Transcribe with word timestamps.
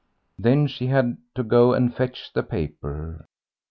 Then 0.39 0.65
she 0.65 0.87
had 0.87 1.17
to 1.35 1.43
go 1.43 1.73
and 1.75 1.93
fetch 1.95 2.31
the 2.33 2.41
paper. 2.41 3.27